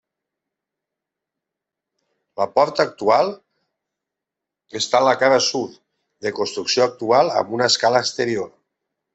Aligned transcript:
La 2.41 2.47
porta 2.55 2.87
actual 2.89 3.29
està 4.81 5.03
a 5.03 5.07
la 5.11 5.15
cara 5.25 5.39
sud, 5.51 5.79
de 6.27 6.35
construcció 6.41 6.89
actual, 6.91 7.31
amb 7.43 7.57
una 7.61 7.73
escala 7.75 8.03
exterior. 8.09 8.51